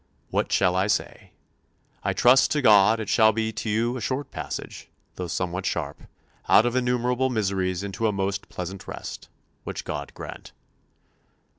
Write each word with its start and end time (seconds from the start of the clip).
What 0.31 0.51
shall 0.51 0.75
I 0.75 0.87
say? 0.87 1.33
I 2.01 2.11
trust 2.11 2.49
to 2.53 2.61
God 2.63 2.99
it 2.99 3.07
shall 3.07 3.31
be 3.31 3.51
to 3.53 3.69
you 3.69 3.97
a 3.97 4.01
short 4.01 4.31
passage 4.31 4.89
(though 5.13 5.27
somewhat 5.27 5.63
sharp) 5.67 6.05
out 6.49 6.65
of 6.65 6.75
innumerable 6.75 7.29
miseries 7.29 7.83
into 7.83 8.07
a 8.07 8.11
most 8.11 8.49
pleasant 8.49 8.87
rest 8.87 9.29
which 9.63 9.85
God 9.85 10.11
grant." 10.15 10.53